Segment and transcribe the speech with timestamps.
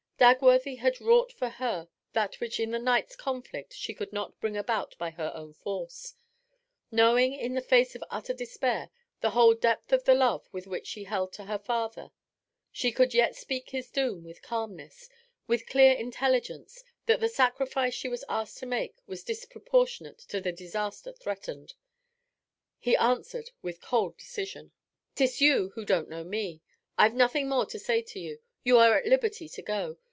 [0.21, 4.55] Dagworthy had wrought for her that which in the night's conflict she could not bring
[4.55, 6.13] about by her own force;
[6.91, 8.91] knowing, in the face of utter despair,
[9.21, 12.11] the whole depth of the love with which she held to her father,
[12.71, 15.09] she could yet speak his doom with calmness,
[15.47, 20.51] with clear intelligence that the sacrifice she was asked to make was disproportionate to the
[20.51, 21.73] disaster threatened.
[22.77, 24.71] He answered with cold decision.
[25.17, 26.61] 'It's you who don't know me.
[26.95, 29.97] I've nothing more to say to you; you are at liberty to go.